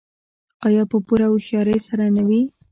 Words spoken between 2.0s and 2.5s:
نه وي؟